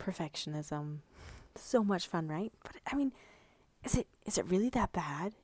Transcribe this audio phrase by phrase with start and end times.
[0.00, 0.98] perfectionism.
[1.56, 2.52] So much fun, right?
[2.62, 3.12] But I mean,
[3.84, 5.34] is it is it really that bad?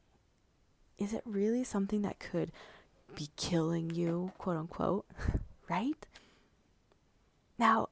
[0.99, 2.51] Is it really something that could
[3.15, 5.07] be killing you, quote unquote,
[5.71, 6.07] right?
[7.59, 7.89] Now,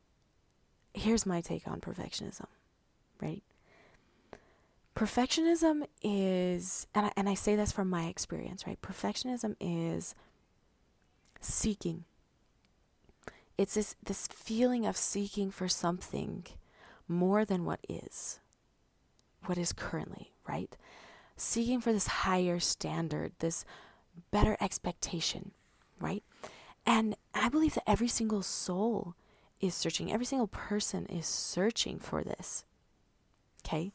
[0.92, 2.46] here's my take on perfectionism,
[3.20, 3.42] right?
[4.94, 8.80] Perfectionism is, and I, and I say this from my experience, right?
[8.80, 10.14] Perfectionism is
[11.40, 12.04] seeking.
[13.56, 16.44] It's this, this feeling of seeking for something
[17.06, 18.40] more than what is,
[19.44, 20.76] what is currently, right?
[21.36, 23.64] Seeking for this higher standard, this
[24.30, 25.52] better expectation,
[26.00, 26.22] right?
[26.86, 29.14] And I believe that every single soul
[29.60, 32.64] is searching, every single person is searching for this.
[33.64, 33.92] Okay?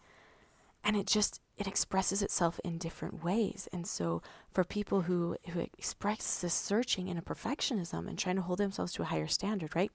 [0.84, 3.68] And it just it expresses itself in different ways.
[3.74, 8.42] And so for people who who express this searching in a perfectionism and trying to
[8.42, 9.92] hold themselves to a higher standard, right?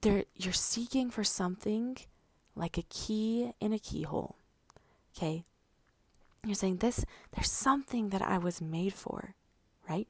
[0.00, 1.98] They're you're seeking for something
[2.56, 4.36] like a key in a keyhole.
[5.16, 5.44] Okay?
[6.44, 9.34] You're saying this there's something that I was made for,
[9.88, 10.08] right?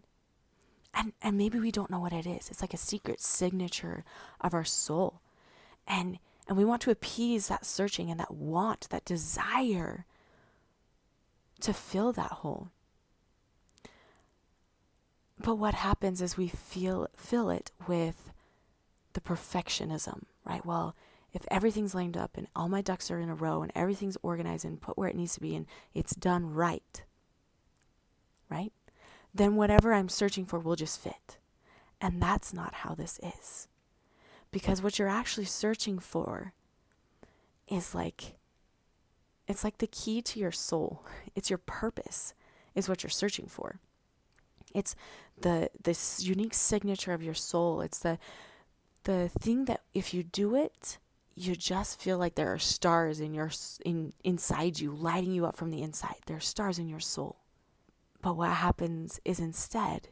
[0.95, 2.49] And and maybe we don't know what it is.
[2.49, 4.05] It's like a secret signature
[4.41, 5.21] of our soul.
[5.87, 10.07] And and we want to appease that searching and that want, that desire
[11.61, 12.71] to fill that hole.
[15.39, 18.33] But what happens is we feel fill it with
[19.12, 20.65] the perfectionism, right?
[20.65, 20.95] Well,
[21.33, 24.65] if everything's lined up and all my ducks are in a row and everything's organized
[24.65, 27.03] and put where it needs to be and it's done right,
[28.51, 28.73] right?
[29.34, 31.39] Then whatever I'm searching for will just fit.
[32.01, 33.69] And that's not how this is.
[34.53, 36.53] Because what you're actually searching for
[37.69, 38.36] is like,
[39.48, 41.05] it's like the key to your soul.
[41.34, 42.34] It's your purpose,
[42.75, 43.81] is what you're searching for.
[44.75, 44.94] It's
[45.41, 47.81] the this unique signature of your soul.
[47.81, 48.19] It's the
[49.05, 50.98] the thing that if you do it,
[51.34, 53.50] you just feel like there are stars in your
[53.84, 57.37] in inside you lighting you up from the inside there are stars in your soul
[58.21, 60.09] but what happens is instead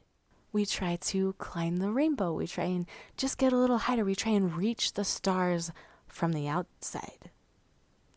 [0.52, 2.32] we try to climb the rainbow.
[2.32, 4.04] We try and just get a little higher.
[4.04, 5.70] We try and reach the stars
[6.08, 7.30] from the outside.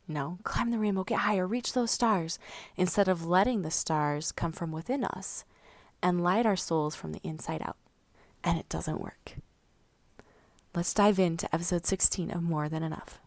[0.08, 2.40] Know climb the rainbow get higher reach those stars.
[2.76, 5.46] Instead of letting the stars come from within us
[6.02, 7.78] and light our souls from the inside out.
[8.44, 9.36] And it doesn't work.
[10.76, 13.20] Let's dive into episode 16 of More Than Enough.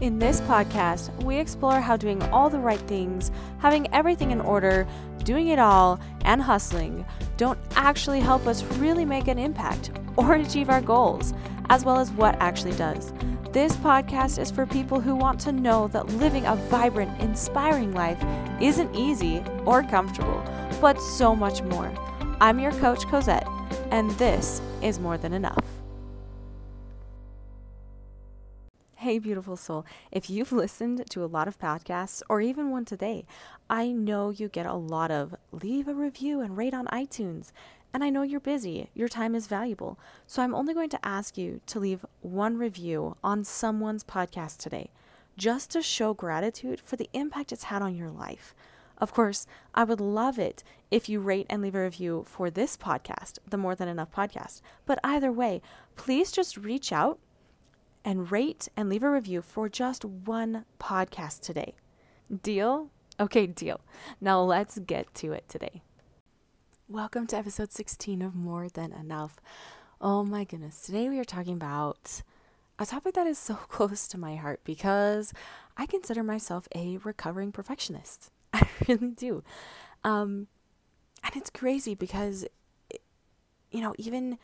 [0.00, 4.86] In this podcast, we explore how doing all the right things, having everything in order,
[5.24, 7.04] doing it all, and hustling
[7.36, 11.34] don't actually help us really make an impact or achieve our goals,
[11.68, 13.12] as well as what actually does.
[13.50, 18.22] This podcast is for people who want to know that living a vibrant, inspiring life
[18.60, 20.44] isn't easy or comfortable,
[20.80, 21.92] but so much more.
[22.40, 23.48] I'm your coach, Cosette,
[23.90, 25.77] and this is More Than Enough.
[29.08, 29.86] Hey, beautiful soul.
[30.12, 33.24] If you've listened to a lot of podcasts or even one today,
[33.70, 37.50] I know you get a lot of leave a review and rate on iTunes.
[37.94, 39.98] And I know you're busy, your time is valuable.
[40.26, 44.90] So I'm only going to ask you to leave one review on someone's podcast today,
[45.38, 48.54] just to show gratitude for the impact it's had on your life.
[48.98, 52.76] Of course, I would love it if you rate and leave a review for this
[52.76, 54.60] podcast, the More Than Enough podcast.
[54.84, 55.62] But either way,
[55.96, 57.18] please just reach out
[58.08, 61.74] and rate and leave a review for just one podcast today.
[62.42, 62.88] Deal?
[63.20, 63.82] Okay, deal.
[64.18, 65.82] Now let's get to it today.
[66.88, 69.36] Welcome to episode 16 of More Than Enough.
[70.00, 70.80] Oh my goodness.
[70.80, 72.22] Today we are talking about
[72.78, 75.34] a topic that is so close to my heart because
[75.76, 78.30] I consider myself a recovering perfectionist.
[78.54, 79.44] I really do.
[80.02, 80.46] Um,
[81.22, 82.46] and it's crazy because,
[83.70, 84.38] you know, even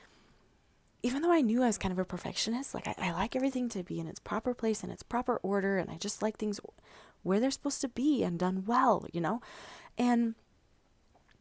[1.04, 3.68] even though I knew I was kind of a perfectionist, like I, I like everything
[3.68, 6.58] to be in its proper place and its proper order, and I just like things
[7.22, 9.42] where they're supposed to be and done well, you know?
[9.98, 10.34] And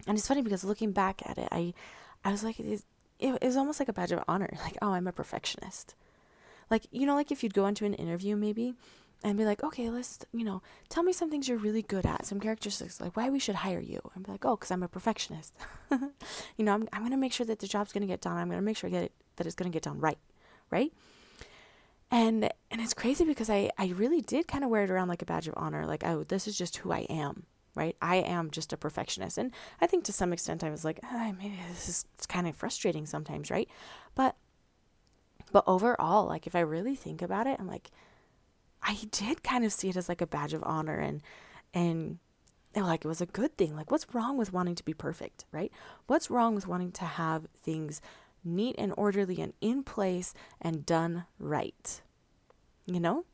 [0.05, 1.73] and it's funny because looking back at it, I,
[2.25, 2.83] I was like, it,
[3.19, 4.49] it was almost like a badge of honor.
[4.63, 5.95] Like, oh, I'm a perfectionist.
[6.69, 8.73] Like, you know, like if you'd go into an interview maybe
[9.23, 12.25] and be like, okay, let's, you know, tell me some things you're really good at,
[12.25, 14.01] some characteristics, like why we should hire you.
[14.13, 15.53] And be like, oh, because I'm a perfectionist.
[15.91, 18.37] you know, I'm, I'm going to make sure that the job's going to get done.
[18.37, 20.17] I'm going to make sure I get it, that it's going to get done right.
[20.69, 20.91] Right.
[22.11, 25.21] And, and it's crazy because I, I really did kind of wear it around like
[25.21, 25.85] a badge of honor.
[25.85, 27.45] Like, oh, this is just who I am
[27.75, 27.95] right?
[28.01, 29.37] I am just a perfectionist.
[29.37, 29.51] And
[29.81, 32.55] I think to some extent I was like, oh, maybe this is it's kind of
[32.55, 33.69] frustrating sometimes, right?
[34.15, 34.35] But
[35.51, 37.89] but overall, like if I really think about it, I'm like
[38.81, 41.21] I did kind of see it as like a badge of honor and
[41.73, 42.19] and
[42.75, 43.75] like it was a good thing.
[43.75, 45.71] Like, what's wrong with wanting to be perfect, right?
[46.07, 48.01] What's wrong with wanting to have things
[48.43, 52.01] neat and orderly and in place and done right?
[52.85, 53.25] You know?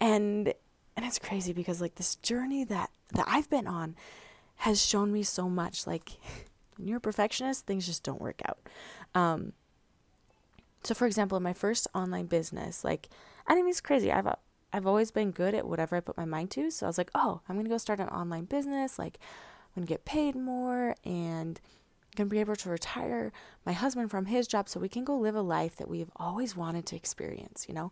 [0.00, 0.54] And
[0.96, 3.96] and it's crazy because like this journey that that I've been on
[4.56, 6.12] has shown me so much like
[6.76, 8.58] when you're a perfectionist, things just don't work out.
[9.14, 9.52] Um
[10.84, 13.08] so for example, in my first online business, like
[13.46, 14.12] I mean it's crazy.
[14.12, 14.26] I've
[14.72, 16.70] I've always been good at whatever I put my mind to.
[16.70, 18.98] So I was like, oh, I'm going to go start an online business.
[18.98, 19.18] Like,
[19.76, 21.60] I'm going to get paid more and
[22.16, 23.32] going to be able to retire
[23.64, 26.56] my husband from his job so we can go live a life that we've always
[26.56, 27.90] wanted to experience, you know?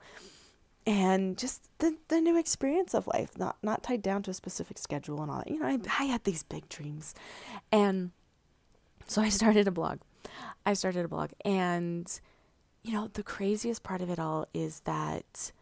[0.87, 4.79] And just the, the new experience of life, not, not tied down to a specific
[4.79, 5.51] schedule and all that.
[5.51, 7.15] You know, I, I had these big dreams.
[7.71, 8.11] And
[9.07, 10.01] so I started a blog.
[10.65, 11.31] I started a blog.
[11.45, 12.11] And,
[12.83, 15.53] you know, the craziest part of it all is that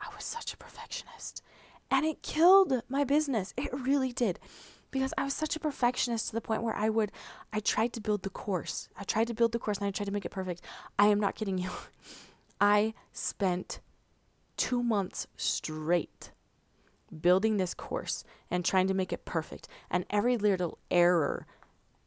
[0.00, 1.42] I was such a perfectionist.
[1.90, 3.54] And it killed my business.
[3.56, 4.38] It really did.
[4.90, 7.12] Because I was such a perfectionist to the point where I would,
[7.52, 8.88] I tried to build the course.
[8.98, 10.62] I tried to build the course and I tried to make it perfect.
[10.98, 11.70] I am not kidding you.
[12.60, 13.80] I spent
[14.56, 16.32] two months straight
[17.20, 19.68] building this course and trying to make it perfect.
[19.90, 21.46] And every little error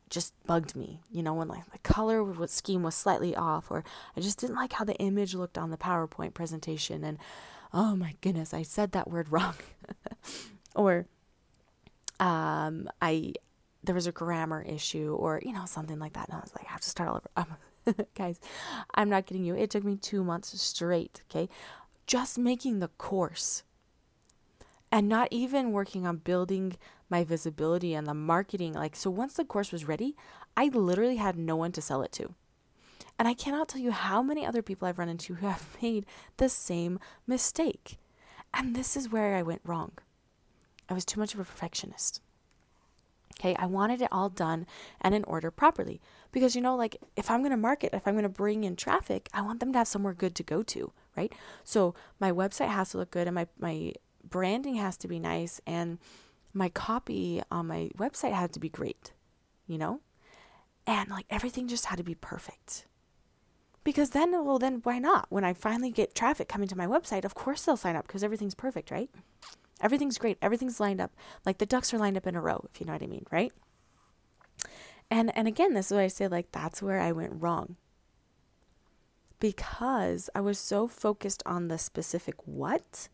[0.10, 1.00] just bugged me.
[1.10, 3.84] You know, when like the color scheme was slightly off, or
[4.16, 7.04] I just didn't like how the image looked on the PowerPoint presentation.
[7.04, 7.18] And
[7.74, 9.56] oh my goodness, I said that word wrong.
[10.76, 11.08] or
[12.22, 13.34] um, I
[13.84, 16.68] there was a grammar issue or you know something like that and I was like
[16.68, 17.30] I have to start all over.
[17.36, 18.40] Um, guys,
[18.94, 19.56] I'm not kidding you.
[19.56, 21.50] It took me 2 months straight, okay?
[22.06, 23.64] Just making the course.
[24.92, 26.76] And not even working on building
[27.10, 30.16] my visibility and the marketing like so once the course was ready,
[30.56, 32.36] I literally had no one to sell it to.
[33.18, 36.06] And I cannot tell you how many other people I've run into who have made
[36.38, 37.98] the same mistake.
[38.54, 39.94] And this is where I went wrong.
[40.92, 42.22] I was too much of a perfectionist.
[43.40, 44.68] Okay, I wanted it all done
[45.00, 46.02] and in order properly.
[46.34, 48.76] Because, you know, like if I'm going to market, if I'm going to bring in
[48.76, 51.32] traffic, I want them to have somewhere good to go to, right?
[51.64, 53.94] So my website has to look good and my, my
[54.30, 55.98] branding has to be nice and
[56.54, 59.14] my copy on my website had to be great,
[59.68, 60.02] you know?
[60.86, 62.86] And like everything just had to be perfect.
[63.86, 65.28] Because then, well, then why not?
[65.30, 68.26] When I finally get traffic coming to my website, of course they'll sign up because
[68.26, 69.10] everything's perfect, right?
[69.82, 70.38] Everything's great.
[70.42, 71.12] Everything's lined up.
[71.46, 73.26] Like the ducks are lined up in a row, if you know what I mean,
[73.32, 73.52] right?
[75.10, 77.76] And and again, this is why I say like that's where I went wrong.
[79.40, 83.10] Because I was so focused on the specific what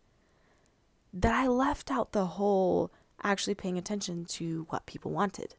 [1.14, 2.92] that I left out the whole
[3.24, 5.56] actually paying attention to what people wanted.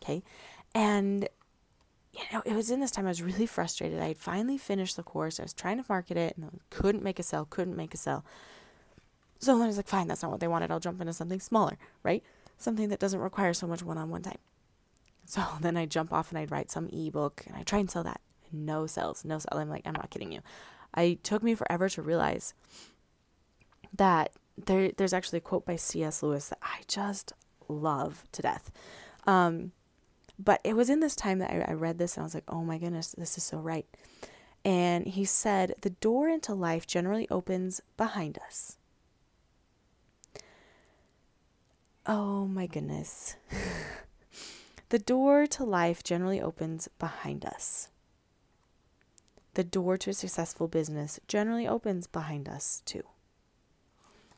[0.00, 0.22] Okay?
[0.74, 1.28] And
[2.12, 4.00] you know, it was in this time I was really frustrated.
[4.00, 5.38] I had finally finished the course.
[5.38, 8.24] I was trying to market it and couldn't make a sale, couldn't make a sale.
[9.38, 10.70] So I was like, fine, that's not what they wanted.
[10.70, 12.22] I'll jump into something smaller, right?
[12.58, 14.38] Something that doesn't require so much one on one time.
[15.26, 18.04] So then I jump off and I'd write some ebook and I try and sell
[18.04, 18.20] that.
[18.52, 19.60] No sales, no sales.
[19.60, 20.40] I'm like, I'm not kidding you.
[20.94, 22.54] I took me forever to realize
[23.94, 26.22] that there there's actually a quote by C.S.
[26.22, 27.32] Lewis that I just
[27.68, 28.70] love to death.
[29.26, 29.72] Um,
[30.38, 32.44] but it was in this time that I, I read this and I was like,
[32.48, 33.86] oh my goodness, this is so right.
[34.64, 38.78] And he said, the door into life generally opens behind us.
[42.06, 43.36] Oh my goodness.
[44.90, 47.88] the door to life generally opens behind us.
[49.54, 53.02] The door to a successful business generally opens behind us too.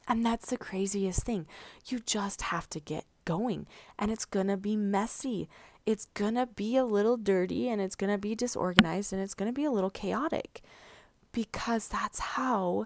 [0.07, 1.47] And that's the craziest thing.
[1.87, 3.67] You just have to get going,
[3.99, 5.49] and it's gonna be messy
[5.89, 9.33] it's going to be a little dirty and it's going to be disorganized and it's
[9.33, 10.61] going to be a little chaotic
[11.33, 12.85] because that's how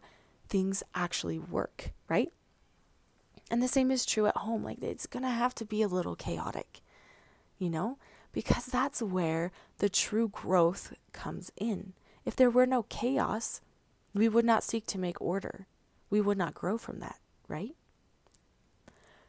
[0.48, 2.32] things actually work, right?
[3.52, 4.64] And the same is true at home.
[4.64, 6.80] Like it's going to have to be a little chaotic,
[7.58, 7.98] you know,
[8.32, 11.92] because that's where the true growth comes in.
[12.24, 13.60] If there were no chaos,
[14.14, 15.66] we would not seek to make order.
[16.08, 17.74] We would not grow from that, right?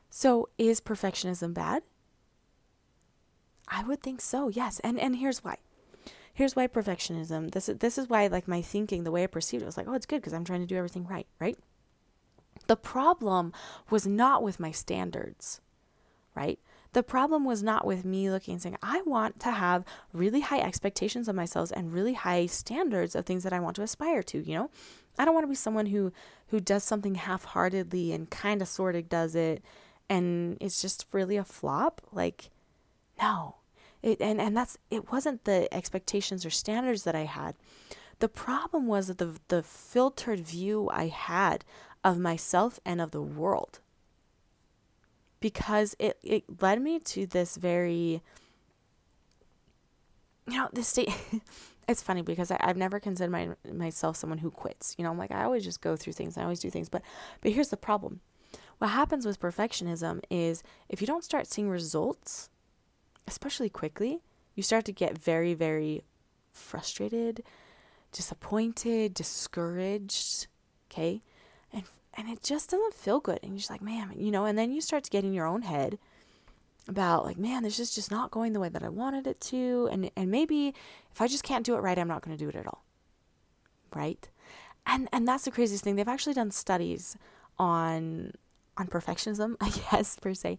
[0.09, 1.83] So, is perfectionism bad?
[3.67, 4.47] I would think so.
[4.47, 4.79] Yes.
[4.85, 5.57] And and here's why.
[6.33, 7.51] Here's why perfectionism.
[7.51, 9.87] This is this is why like my thinking, the way I perceived it was like,
[9.89, 11.57] "Oh, it's good because I'm trying to do everything right," right?
[12.67, 13.53] The problem
[13.89, 15.61] was not with my standards,
[16.35, 16.59] right?
[16.93, 20.59] The problem was not with me looking and saying, I want to have really high
[20.59, 24.47] expectations of myself and really high standards of things that I want to aspire to,
[24.47, 24.69] you know?
[25.17, 26.11] I don't want to be someone who
[26.47, 29.63] who does something half-heartedly and kind of sort of does it
[30.09, 32.01] and it's just really a flop.
[32.11, 32.49] Like
[33.19, 33.55] no.
[34.01, 37.55] It, and, and that's it wasn't the expectations or standards that I had.
[38.19, 41.63] The problem was that the the filtered view I had
[42.03, 43.79] of myself and of the world.
[45.39, 48.21] because it, it led me to this very
[50.47, 51.09] you know this state
[51.87, 54.95] it's funny because I, have never considered my, myself someone who quits.
[54.97, 56.89] You know i'm like i always just go through things i always do things.
[56.89, 57.01] But
[57.41, 58.21] but here's the problem.
[58.77, 62.49] What happens with perfectionism is if you don't start seeing results
[63.27, 64.21] especially quickly
[64.55, 66.03] you start to get very very
[66.51, 67.43] frustrated
[68.11, 70.47] disappointed discouraged
[70.91, 71.21] okay
[72.15, 74.71] and it just doesn't feel good and you're just like man you know and then
[74.71, 75.97] you start to get in your own head
[76.87, 79.87] about like man this is just not going the way that i wanted it to
[79.91, 80.73] and and maybe
[81.11, 82.83] if i just can't do it right i'm not going to do it at all
[83.95, 84.29] right?
[84.85, 85.95] And and that's the craziest thing.
[85.95, 87.17] They've actually done studies
[87.57, 88.33] on
[88.75, 90.57] on perfectionism i guess per se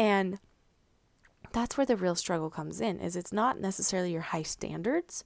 [0.00, 0.40] and
[1.52, 5.22] that's where the real struggle comes in is it's not necessarily your high standards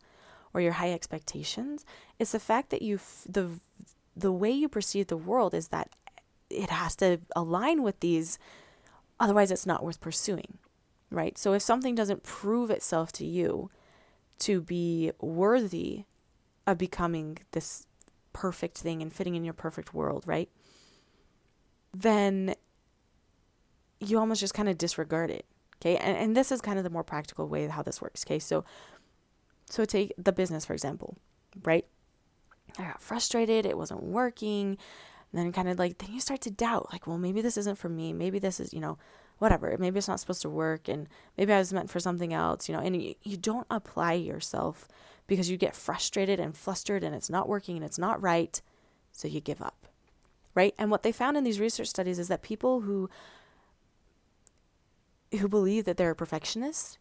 [0.53, 1.87] or your high expectations.
[2.19, 3.53] It's the fact that you the
[4.21, 5.91] the way you perceive the world is that
[6.49, 8.39] it has to align with these
[9.21, 10.57] Otherwise, it's not worth pursuing,
[11.11, 11.37] right?
[11.37, 13.71] So if something doesn't prove itself to you
[14.41, 16.05] to be worthy
[16.67, 17.87] of becoming this
[18.33, 20.49] perfect thing and fitting in your perfect world, right?
[21.93, 22.55] Then
[24.01, 25.45] you almost just kind of disregard it.
[25.77, 25.99] Okay.
[25.99, 28.25] And, and this is kind of the more practical way how this works.
[28.27, 28.39] Okay.
[28.39, 28.65] So,
[29.69, 31.19] so take the business, for example,
[31.63, 31.85] right?
[32.79, 33.67] I got frustrated.
[33.67, 34.79] It wasn't working.
[35.33, 37.79] And then kind of like, then you start to doubt, like, well, maybe this isn't
[37.79, 38.13] for me.
[38.13, 38.99] Maybe this is, you know,
[39.39, 39.75] whatever.
[39.79, 40.89] Maybe it's not supposed to work.
[40.89, 41.09] And
[41.39, 44.89] maybe I was meant for something else, you know, and you, you don't apply yourself
[45.27, 48.61] because you get frustrated and flustered and it's not working and it's not right.
[49.13, 49.87] So you give up.
[50.55, 50.75] Right.
[50.79, 53.09] And what they found in these research studies is that people who,
[55.39, 56.99] who believe that they're a perfectionist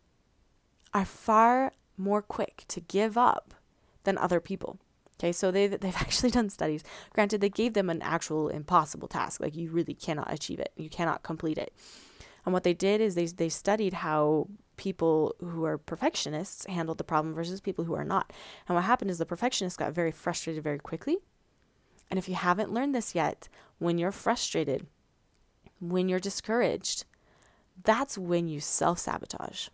[0.94, 3.56] are far more quick to give up
[4.04, 4.80] than other people.
[5.20, 6.84] Okay, so they they've actually done studies.
[7.14, 10.90] Granted, they gave them an actual impossible task, like you really cannot achieve it, you
[10.90, 11.74] cannot complete it.
[12.46, 14.48] And what they did is they they studied how
[14.78, 18.32] people who are perfectionists handled the problem versus people who are not.
[18.68, 21.18] And what happened is the perfectionists got very frustrated very quickly.
[22.10, 24.88] And if you haven't learned this yet, when you're frustrated,
[25.82, 27.06] when you're discouraged,
[27.84, 29.68] that's when you self sabotage.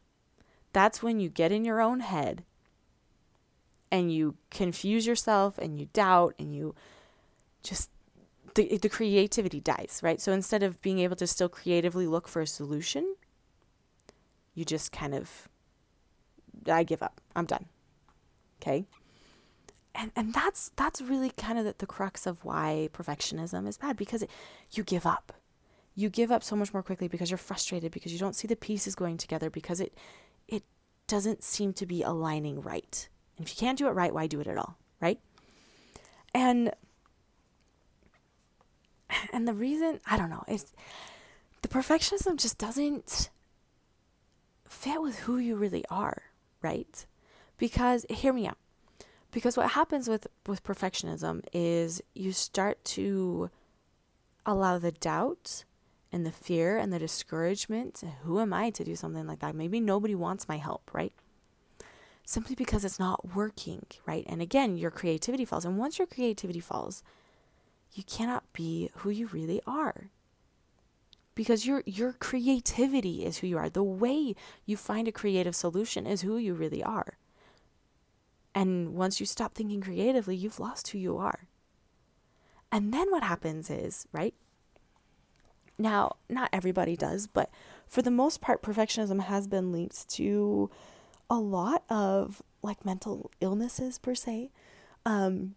[0.73, 2.43] That's when you get in your own head
[3.95, 6.75] and you confuse yourself and you doubt and you
[7.63, 7.89] just
[8.55, 10.19] the the creativity dies, right?
[10.19, 13.15] So instead of being able to still creatively look for a solution,
[14.53, 15.47] you just kind of
[16.67, 17.21] I give up.
[17.35, 17.65] I'm done.
[18.61, 18.85] Okay?
[19.93, 23.95] And and that's that's really kind of the, the crux of why perfectionism is bad
[23.95, 24.29] because it,
[24.71, 25.33] you give up.
[25.97, 28.57] You give up so much more quickly because you're frustrated because you don't see the
[28.57, 29.93] pieces going together because it
[30.49, 30.63] it
[31.07, 33.07] doesn't seem to be aligning right.
[33.37, 35.19] And if you can't do it right, why do it at all, right?
[36.33, 36.71] And
[39.33, 40.73] and the reason, I don't know, is
[41.61, 43.29] the perfectionism just doesn't
[44.67, 46.23] fit with who you really are,
[46.61, 47.05] right?
[47.57, 48.57] Because hear me out.
[49.31, 53.49] Because what happens with with perfectionism is you start to
[54.45, 55.65] allow the doubt
[56.11, 59.55] and the fear and the discouragement, who am I to do something like that?
[59.55, 61.11] Maybe nobody wants my help, right?
[62.25, 64.25] Simply because it's not working, right?
[64.27, 65.63] And again, your creativity falls.
[65.63, 67.03] And once your creativity falls,
[67.94, 70.10] you cannot be who you really are.
[71.36, 73.70] Because your your creativity is who you are.
[73.70, 77.17] The way you find a creative solution is who you really are.
[78.55, 81.48] And once you stop thinking creatively, you've lost who you are.
[82.72, 84.34] And then what happens is, right?
[85.77, 87.50] Now, not everybody does, but
[87.86, 90.70] for the most part, perfectionism has been linked to
[91.29, 94.51] a lot of like mental illnesses per se,
[95.05, 95.55] um,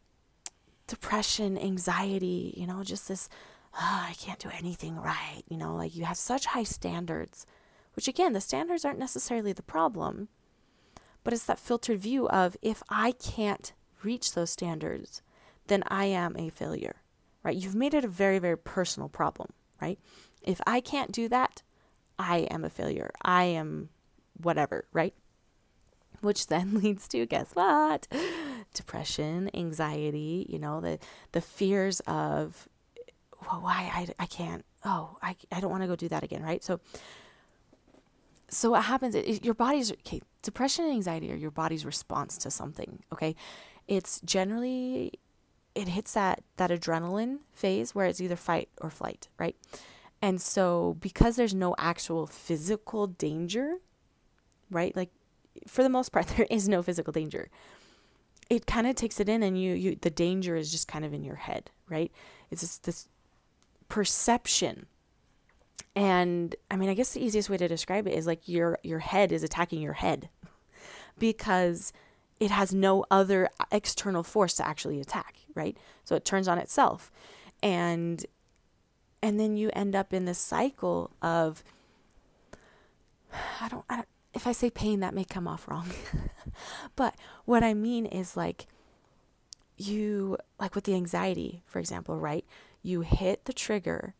[0.87, 3.29] depression, anxiety, you know, just this,
[3.75, 7.47] oh, I can't do anything right, you know, like you have such high standards,
[7.95, 10.29] which again, the standards aren't necessarily the problem,
[11.25, 13.73] but it's that filtered view of if I can't
[14.03, 15.23] reach those standards,
[15.67, 16.97] then I am a failure,
[17.43, 17.57] right?
[17.57, 19.99] You've made it a very, very personal problem, right?
[20.43, 21.63] If I can't do that,
[22.19, 23.11] I am a failure.
[23.23, 23.91] I am
[24.41, 25.15] whatever, right?
[26.21, 28.07] Which then leads to guess what?
[28.75, 30.99] Depression anxiety you know the
[31.33, 32.69] the fears of
[33.43, 36.43] well, why I, I can't oh I, I don't want to go do that again
[36.43, 36.63] right?
[36.63, 36.81] So
[38.49, 42.51] so what happens is your body's okay depression and anxiety are your body's response to
[42.51, 43.35] something okay?
[43.87, 45.13] It's generally
[45.75, 49.57] it hits that that adrenaline phase where it's either fight or flight right?
[50.21, 53.77] And so because there's no actual physical danger
[54.71, 54.95] right?
[54.95, 55.11] Like
[55.67, 57.49] for the most part, there is no physical danger.
[58.51, 61.13] It kind of takes it in, and you, you, the danger is just kind of
[61.13, 62.11] in your head, right?
[62.51, 63.09] It's just this
[63.89, 64.87] perception.
[65.95, 69.01] And I mean, I guess the easiest way to describe it is like your your
[69.01, 70.29] head is attacking your head
[71.19, 71.93] because
[72.41, 75.77] it has no other uh, external force to actually attack, right?
[76.05, 77.11] So it turns on itself.
[77.63, 78.25] And
[79.23, 81.65] and then you end up in this cycle of
[83.61, 85.91] I don't, I don't if I say pain that may come off wrong.
[86.97, 88.69] but what I mean is like
[89.77, 92.45] you like with the anxiety, for example, right?
[92.81, 94.15] You hit the trigger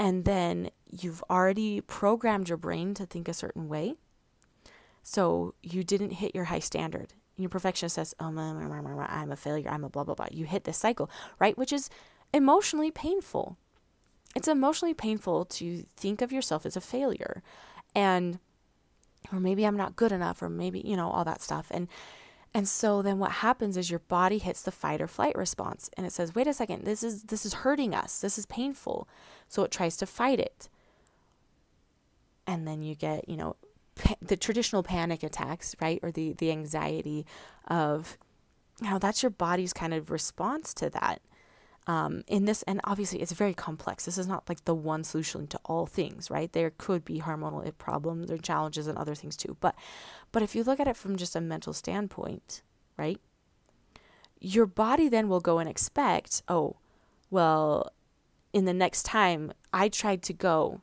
[0.00, 3.94] and then you've already programmed your brain to think a certain way.
[5.04, 7.14] So you didn't hit your high standard.
[7.36, 9.70] Your perfectionist says, "Oh, my, my my my I'm a failure.
[9.70, 11.56] I'm a blah blah blah." You hit this cycle, right?
[11.56, 11.88] Which is
[12.34, 13.56] emotionally painful.
[14.34, 17.42] It's emotionally painful to think of yourself as a failure,
[17.94, 18.40] and
[19.32, 21.66] or maybe I'm not good enough, or maybe you know all that stuff.
[21.70, 21.88] And
[22.54, 26.06] and so then what happens is your body hits the fight or flight response, and
[26.06, 28.18] it says, "Wait a second, this is this is hurting us.
[28.20, 29.08] This is painful."
[29.48, 30.68] So it tries to fight it.
[32.46, 33.56] And then you get, you know,
[34.20, 35.98] the traditional panic attacks, right?
[36.02, 37.26] Or the, the anxiety
[37.66, 38.18] of,
[38.80, 41.20] you know, that's your body's kind of response to that.
[41.88, 44.06] Um, in this, and obviously it's very complex.
[44.06, 46.52] This is not like the one solution to all things, right?
[46.52, 49.56] There could be hormonal problems or challenges and other things too.
[49.60, 49.76] But,
[50.32, 52.62] but if you look at it from just a mental standpoint,
[52.96, 53.20] right?
[54.40, 56.76] Your body then will go and expect, oh,
[57.30, 57.92] well,
[58.52, 60.80] in the next time I tried to go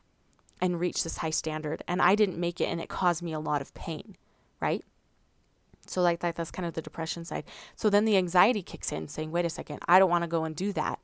[0.61, 3.39] and reach this high standard and I didn't make it and it caused me a
[3.39, 4.15] lot of pain,
[4.61, 4.85] right?
[5.87, 7.43] So like that that's kind of the depression side.
[7.75, 10.43] So then the anxiety kicks in saying, "Wait a second, I don't want to go
[10.43, 10.99] and do that."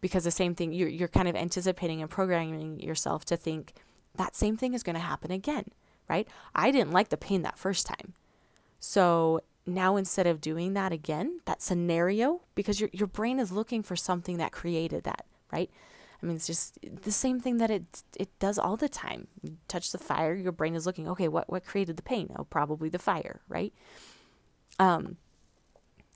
[0.00, 3.74] Because the same thing you're you're kind of anticipating and programming yourself to think
[4.16, 5.66] that same thing is going to happen again,
[6.08, 6.28] right?
[6.54, 8.14] I didn't like the pain that first time.
[8.80, 13.82] So now instead of doing that again, that scenario because your your brain is looking
[13.82, 15.70] for something that created that, right?
[16.22, 19.28] I mean, it's just the same thing that it it does all the time.
[19.42, 22.30] You touch the fire, your brain is looking, okay, what what created the pain?
[22.36, 23.72] Oh, probably the fire, right?
[24.78, 25.16] Um,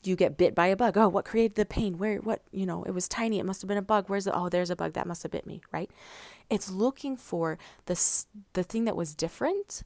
[0.05, 0.98] you get bit by a bug.
[0.98, 1.98] Oh, what created the pain?
[1.98, 3.38] Where what, you know, it was tiny.
[3.38, 4.09] It must have been a bug.
[4.09, 5.90] Where's the Oh, there's a bug that must have bit me, right?
[6.50, 8.00] It's looking for the
[8.55, 9.83] the thing that was different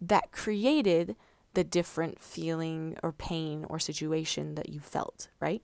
[0.00, 1.16] that created
[1.54, 5.62] the different feeling or pain or situation that you felt, right?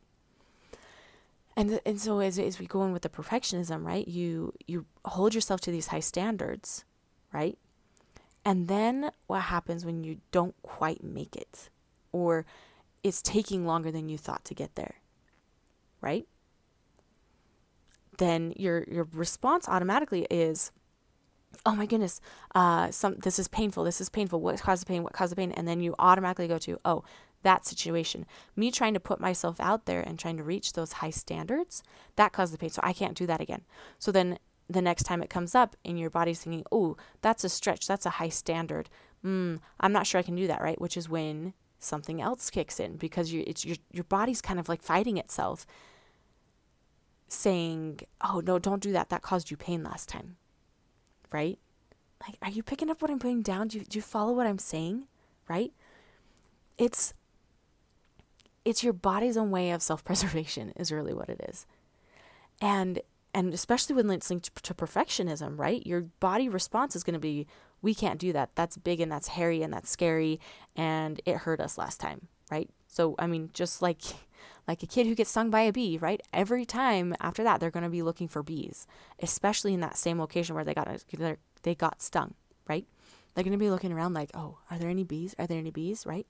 [1.57, 5.35] And and so as as we go in with the perfectionism right you you hold
[5.35, 6.85] yourself to these high standards
[7.33, 7.59] right?
[8.47, 11.71] And then what happens when you don't quite make it
[12.13, 12.47] or
[13.03, 14.97] it's taking longer than you thought to get there
[16.01, 16.27] right?
[18.19, 20.71] Then your your response automatically is
[21.67, 22.21] oh my goodness
[22.55, 24.41] uh some this is painful this is painful.
[24.41, 25.03] What caused the pain?
[25.03, 25.53] What caused the pain?
[25.53, 27.05] And then you automatically go to oh
[27.45, 28.27] that situation.
[28.57, 31.83] Me trying to put myself out there and trying to reach those high standards,
[32.17, 32.71] that caused the pain.
[32.71, 33.63] So I can't do that again.
[33.99, 37.49] So then the next time it comes up and your body's thinking, oh, that's a
[37.49, 38.91] stretch, that's a high standard.
[39.25, 40.81] Mm, I'm not sure I can do that, right?
[40.81, 44.69] Which is when something else kicks in because you, it's your, your body's kind of
[44.69, 45.67] like fighting itself,
[47.29, 49.11] saying, oh, no, don't do that.
[49.11, 50.37] That caused you pain last time,
[51.31, 51.59] right?
[52.27, 53.69] Like, are you picking up what I'm putting down?
[53.69, 55.07] Do you, do you follow what I'm saying?
[55.49, 55.73] Right?
[56.79, 57.13] It's
[58.65, 61.67] it's your body's own way of self-preservation is really what it is.
[62.61, 63.01] And
[63.37, 65.85] and especially when it's linked to perfectionism right?
[65.87, 67.47] Your body response is going to be
[67.83, 68.51] we can't do that.
[68.55, 70.41] That's big and that's hairy and that's scary
[70.77, 72.71] and it hurt us last time right?
[72.87, 74.01] So i mean just like
[74.69, 76.21] like a kid who gets stung by a bee right?
[76.33, 78.87] Every time after that they're going to be looking for bees
[79.21, 80.89] especially in that same location where they got
[81.63, 82.35] they got stung
[82.69, 82.87] right?
[83.35, 85.35] They're going to be looking around like oh are there any bees?
[85.39, 86.07] Are there any bees?
[86.07, 86.27] Right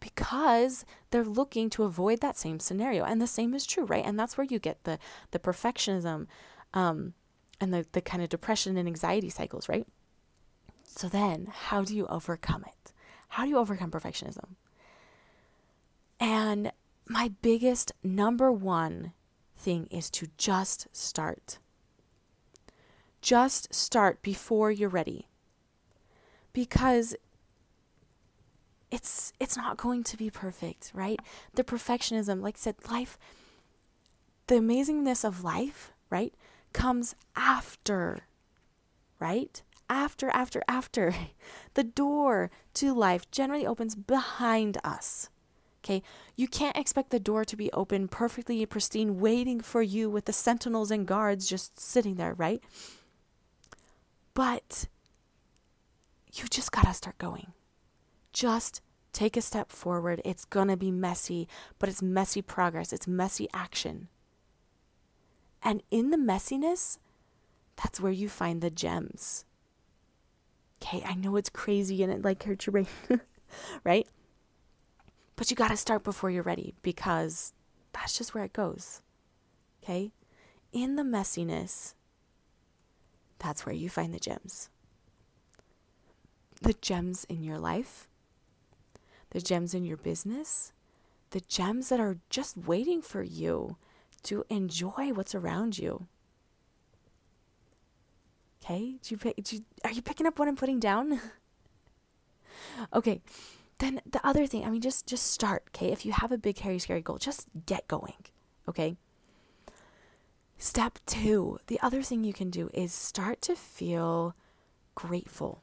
[0.00, 3.04] because they're looking to avoid that same scenario.
[3.04, 4.04] And the same is true, right?
[4.04, 4.98] And that's where you get the
[5.30, 6.26] the perfectionism
[6.74, 7.14] um,
[7.60, 9.86] and the, the kind of depression and anxiety cycles, right?
[10.84, 12.92] So then how do you overcome it?
[13.28, 14.56] How do you overcome perfectionism?
[16.18, 16.72] And
[17.06, 19.12] my biggest number one
[19.56, 21.58] thing is to just start.
[23.20, 25.28] Just start before you're ready.
[26.52, 27.14] Because
[28.90, 31.20] it's it's not going to be perfect, right?
[31.54, 33.18] The perfectionism, like I said, life
[34.50, 36.34] the amazingness of life, right,
[36.72, 38.22] comes after,
[39.20, 39.62] right?
[39.88, 41.14] After, after, after.
[41.74, 45.28] The door to life generally opens behind us.
[45.84, 46.02] Okay?
[46.34, 50.32] You can't expect the door to be open perfectly pristine, waiting for you with the
[50.32, 52.60] sentinels and guards just sitting there, right?
[54.34, 54.88] But
[56.34, 57.52] you just got to start going.
[58.32, 58.80] Just
[59.12, 60.20] take a step forward.
[60.24, 64.08] It's going to be messy, but it's messy progress, it's messy action.
[65.62, 66.98] And in the messiness,
[67.76, 69.44] that's where you find the gems.
[70.82, 72.86] Okay, I know it's crazy and it like hurts your brain,
[73.84, 74.06] right?
[75.36, 77.52] But you got to start before you're ready because
[77.92, 79.02] that's just where it goes.
[79.82, 80.12] Okay?
[80.72, 81.94] In the messiness,
[83.38, 84.68] that's where you find the gems.
[86.62, 88.06] The gems in your life,
[89.30, 90.72] the gems in your business,
[91.30, 93.76] the gems that are just waiting for you
[94.24, 96.06] to enjoy what's around you.
[98.62, 98.96] Okay?
[99.02, 101.20] Do you, pick, do you, are you picking up what I'm putting down?
[102.92, 103.22] okay.
[103.78, 105.64] Then the other thing, I mean, just just start.
[105.68, 108.26] Okay, if you have a big, hairy, scary goal, just get going.
[108.68, 108.96] Okay.
[110.58, 114.36] Step two, the other thing you can do is start to feel
[114.94, 115.62] grateful.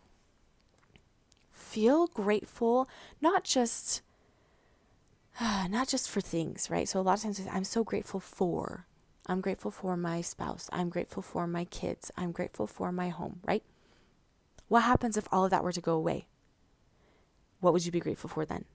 [1.78, 2.90] Feel grateful,
[3.22, 4.02] not just
[5.70, 6.90] not just for things, right?
[6.90, 8.88] So a lot of times I'm so grateful for.
[9.28, 10.72] I'm grateful for my spouse.
[10.74, 12.10] I'm grateful for my kids.
[12.18, 13.62] I'm grateful for my home, right?
[14.70, 16.26] What happens if all of that were to go away?
[17.60, 18.66] What would you be grateful for then?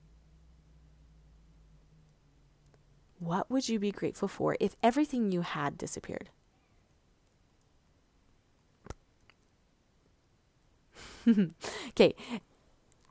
[3.19, 6.29] What would you be grateful for if everything you had disappeared?
[11.89, 12.15] okay,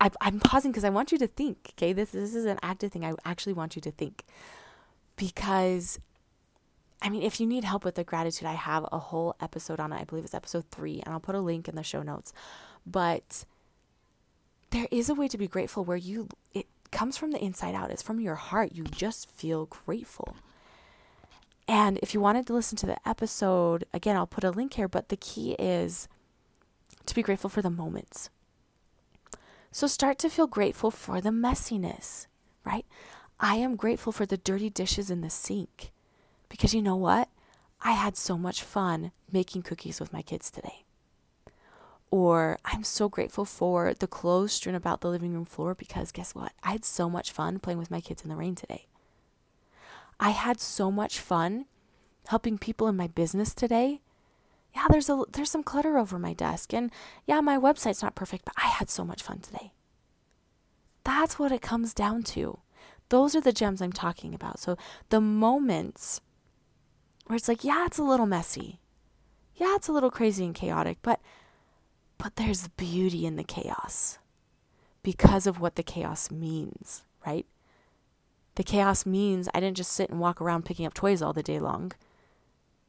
[0.02, 1.74] I, am pausing because I want you to think.
[1.76, 3.04] Okay, this this is an active thing.
[3.04, 4.24] I actually want you to think
[5.16, 6.00] because,
[7.00, 9.92] I mean, if you need help with the gratitude, I have a whole episode on
[9.92, 10.00] it.
[10.00, 12.32] I believe it's episode three, and I'll put a link in the show notes.
[12.84, 13.44] But
[14.70, 17.92] there is a way to be grateful where you it comes from the inside out.
[17.92, 18.72] It's from your heart.
[18.74, 20.34] You just feel grateful.
[21.68, 24.88] And if you wanted to listen to the episode, again, I'll put a link here,
[24.88, 26.08] but the key is
[27.06, 28.30] to be grateful for the moments.
[29.74, 32.26] So start to feel grateful for the messiness,
[32.62, 32.84] right?
[33.40, 35.92] I am grateful for the dirty dishes in the sink
[36.50, 37.30] because you know what?
[37.80, 40.84] I had so much fun making cookies with my kids today.
[42.10, 46.34] Or I'm so grateful for the clothes strewn about the living room floor because guess
[46.34, 46.52] what?
[46.62, 48.86] I had so much fun playing with my kids in the rain today.
[50.20, 51.64] I had so much fun
[52.28, 54.02] helping people in my business today.
[54.74, 56.90] Yeah, there's a there's some clutter over my desk and
[57.26, 59.72] yeah, my website's not perfect, but I had so much fun today.
[61.04, 62.60] That's what it comes down to.
[63.08, 64.58] Those are the gems I'm talking about.
[64.58, 64.76] So
[65.10, 66.20] the moments
[67.26, 68.80] where it's like, yeah, it's a little messy.
[69.56, 71.20] Yeah, it's a little crazy and chaotic, but
[72.18, 74.18] but there's beauty in the chaos
[75.02, 77.46] because of what the chaos means, right?
[78.54, 81.42] The chaos means I didn't just sit and walk around picking up toys all the
[81.42, 81.92] day long.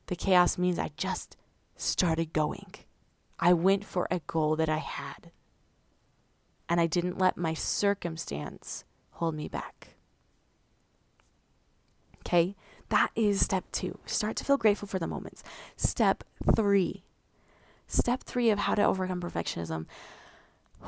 [0.07, 1.35] The chaos means I just
[1.75, 2.73] started going.
[3.39, 5.31] I went for a goal that I had.
[6.69, 9.95] And I didn't let my circumstance hold me back.
[12.21, 12.55] Okay?
[12.89, 13.99] That is step two.
[14.05, 15.43] Start to feel grateful for the moments.
[15.75, 16.23] Step
[16.55, 17.03] three
[17.87, 19.85] Step three of how to overcome perfectionism.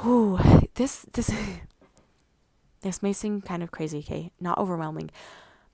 [0.05, 0.39] Ooh,
[0.73, 1.31] this this
[2.81, 4.31] this may seem kind of crazy, okay?
[4.39, 5.11] Not overwhelming.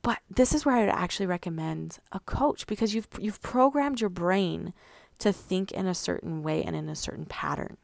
[0.02, 4.10] But this is where I would actually recommend a coach because you've you've programmed your
[4.10, 4.74] brain
[5.22, 7.78] to think in a certain way and in a certain pattern.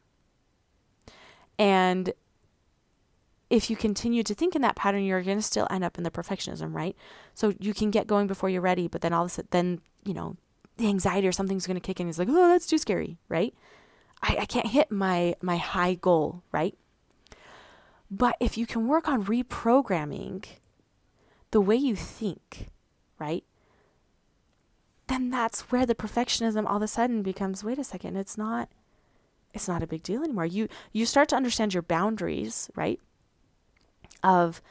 [1.58, 2.12] And
[3.50, 6.04] if you continue to think in that pattern, you're going to still end up in
[6.04, 6.94] the perfectionism, right?
[7.34, 9.80] So you can get going before you're ready, but then all of a sudden, then,
[10.04, 10.36] you know,
[10.76, 12.08] the anxiety or something's going to kick in.
[12.08, 13.54] It's like, oh, that's too scary, right?
[14.22, 16.76] I, I can't hit my my high goal, right?
[18.10, 20.44] But if you can work on reprogramming
[21.50, 22.68] the way you think,
[23.18, 23.44] right?
[25.08, 28.68] Then that's where the perfectionism all of a sudden becomes, wait a second, it's not
[29.54, 30.46] it's not a big deal anymore.
[30.46, 33.00] You you start to understand your boundaries, right?
[34.22, 34.62] Of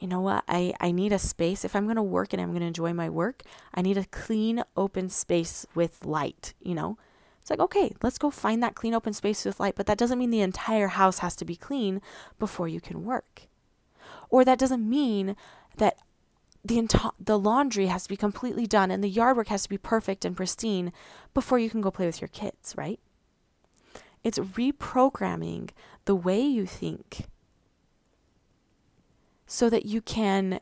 [0.00, 0.44] you know what?
[0.46, 1.64] I, I need a space.
[1.64, 4.04] If I'm going to work and I'm going to enjoy my work, I need a
[4.04, 6.98] clean, open space with light, you know?
[7.40, 10.18] It's like, okay, let's go find that clean, open space with light, but that doesn't
[10.18, 12.02] mean the entire house has to be clean
[12.38, 13.42] before you can work.
[14.28, 15.34] Or that doesn't mean
[15.76, 15.96] that
[16.66, 19.78] the, the laundry has to be completely done and the yard work has to be
[19.78, 20.92] perfect and pristine
[21.34, 23.00] before you can go play with your kids, right?
[24.24, 25.70] It's reprogramming
[26.04, 27.26] the way you think
[29.46, 30.60] so that you can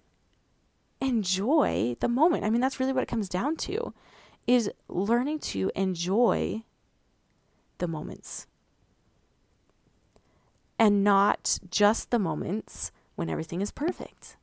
[1.01, 2.45] enjoy the moment.
[2.45, 3.95] I mean, that's really what it comes down to
[4.47, 6.65] is learning to enjoy
[7.79, 8.47] the moments.
[10.79, 14.37] And not just the moments when everything is perfect.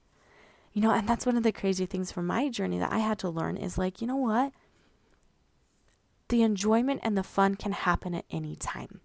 [0.74, 3.20] You know, and that's one of the crazy things from my journey that I had
[3.20, 4.54] to learn is like, you know what?
[6.30, 9.02] The enjoyment and the fun can happen at any time.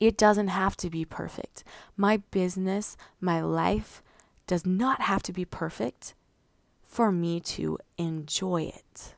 [0.00, 1.62] It doesn't have to be perfect.
[1.96, 4.02] My business, my life
[4.46, 6.14] does not have to be perfect
[6.82, 9.14] for me to enjoy it.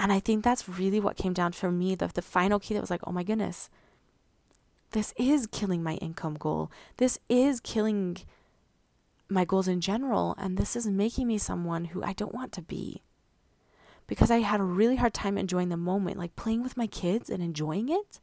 [0.00, 2.80] And I think that's really what came down for me the, the final key that
[2.80, 3.70] was like, oh my goodness,
[4.92, 6.70] this is killing my income goal.
[6.96, 8.18] This is killing
[9.28, 10.34] my goals in general.
[10.38, 13.02] And this is making me someone who I don't want to be.
[14.06, 17.28] Because I had a really hard time enjoying the moment, like playing with my kids
[17.28, 18.20] and enjoying it.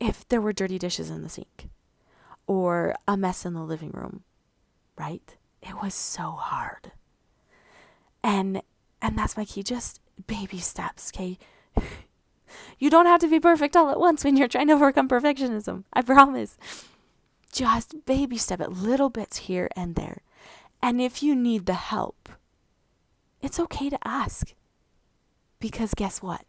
[0.00, 1.68] If there were dirty dishes in the sink
[2.46, 4.24] or a mess in the living room,
[4.96, 5.36] right?
[5.62, 6.92] It was so hard.
[8.24, 8.62] And
[9.02, 11.38] and that's my key just baby steps, okay?
[12.78, 15.84] you don't have to be perfect all at once when you're trying to overcome perfectionism.
[15.92, 16.56] I promise.
[17.52, 20.22] Just baby step it, little bits here and there.
[20.82, 22.28] And if you need the help,
[23.40, 24.54] it's okay to ask.
[25.58, 26.44] Because guess what?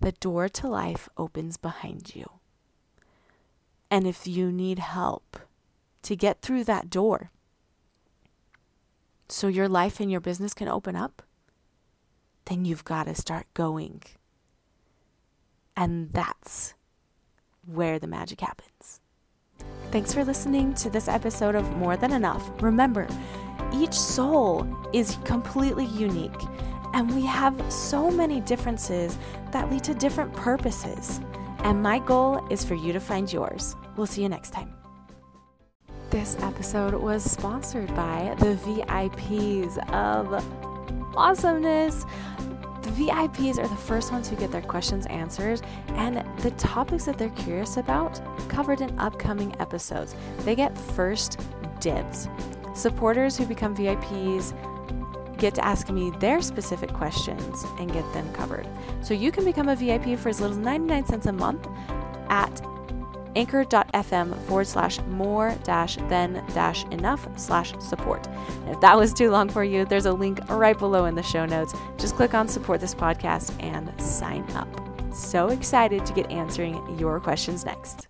[0.00, 2.30] The door to life opens behind you.
[3.90, 5.38] And if you need help
[6.02, 7.30] to get through that door,
[9.28, 11.22] so your life and your business can open up,
[12.46, 14.02] then you've got to start going.
[15.76, 16.74] And that's
[17.66, 19.00] where the magic happens.
[19.90, 22.62] Thanks for listening to this episode of More Than Enough.
[22.62, 23.08] Remember,
[23.72, 26.40] each soul is completely unique,
[26.92, 29.16] and we have so many differences
[29.50, 31.20] that lead to different purposes.
[31.60, 33.76] And my goal is for you to find yours.
[33.96, 34.74] We'll see you next time.
[36.10, 40.44] This episode was sponsored by the VIPs of
[41.16, 42.04] awesomeness.
[42.82, 47.18] The VIPs are the first ones who get their questions answered and the topics that
[47.18, 50.14] they're curious about covered in upcoming episodes.
[50.40, 51.40] They get first
[51.80, 52.28] dibs.
[52.74, 54.54] Supporters who become VIPs
[55.38, 58.66] get to ask me their specific questions and get them covered.
[59.02, 61.66] So you can become a VIP for as little as 99 cents a month
[62.28, 62.60] at
[63.36, 68.26] anchor.fm forward slash more dash than dash enough slash support.
[68.26, 71.22] And if that was too long for you, there's a link right below in the
[71.22, 71.74] show notes.
[71.98, 74.87] Just click on support this podcast and sign up.
[75.12, 78.08] So excited to get answering your questions next.